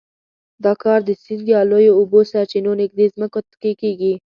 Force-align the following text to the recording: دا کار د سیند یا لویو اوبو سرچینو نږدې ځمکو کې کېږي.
دا 0.63 0.73
کار 0.83 0.99
د 1.05 1.09
سیند 1.23 1.45
یا 1.53 1.61
لویو 1.71 1.97
اوبو 1.99 2.19
سرچینو 2.31 2.71
نږدې 2.81 3.05
ځمکو 3.15 3.39
کې 3.61 3.71
کېږي. 3.81 4.13